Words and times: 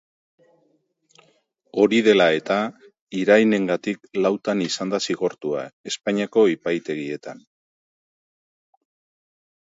Hori 1.83 1.99
dela 2.07 2.25
eta, 2.37 2.57
irainengatik 3.19 4.01
lautan 4.27 4.65
izan 4.69 4.95
da 4.95 5.01
zigortua 5.09 5.67
Espainiako 5.93 6.47
epaitegietan. 6.57 7.47